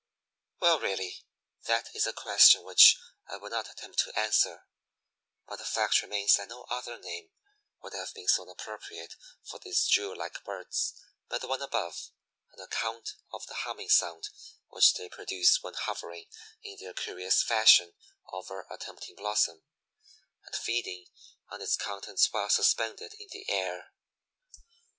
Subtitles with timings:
[0.59, 1.25] Well, really,
[1.67, 2.97] that is a question which
[3.29, 4.65] I will not attempt to answer,
[5.47, 7.29] but the fact remains that no other name
[7.83, 10.95] would have been so appropriate for these jewel like birds
[11.29, 12.09] but the one above,
[12.51, 14.29] on account of the humming sound
[14.69, 16.25] which they produce when hovering
[16.63, 17.93] in their curious fashion
[18.33, 19.63] over a tempting blossom,
[20.47, 21.09] and feeding
[21.49, 23.91] on its contents while suspended in air.